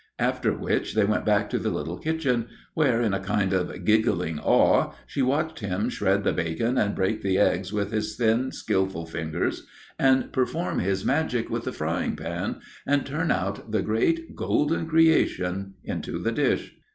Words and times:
After 0.17 0.51
which 0.51 0.95
they 0.95 1.05
went 1.05 1.27
back 1.27 1.47
to 1.51 1.59
the 1.59 1.69
little 1.69 1.99
kitchen, 1.99 2.47
where 2.73 3.03
in 3.03 3.13
a 3.13 3.19
kind 3.19 3.53
of 3.53 3.85
giggling 3.85 4.39
awe 4.39 4.93
she 5.05 5.21
watched 5.21 5.59
him 5.59 5.89
shred 5.89 6.23
the 6.23 6.33
bacon 6.33 6.75
and 6.75 6.95
break 6.95 7.21
the 7.21 7.37
eggs 7.37 7.71
with 7.71 7.91
his 7.91 8.15
thin, 8.15 8.51
skilful 8.51 9.05
fingers 9.05 9.67
and 9.99 10.33
perform 10.33 10.79
his 10.79 11.05
magic 11.05 11.51
with 11.51 11.65
the 11.65 11.71
frying 11.71 12.15
pan 12.15 12.61
and 12.87 13.05
turn 13.05 13.29
out 13.29 13.69
the 13.71 13.83
great 13.83 14.35
golden 14.35 14.87
creation 14.87 15.75
into 15.83 16.17
the 16.17 16.31
dish. 16.31 16.73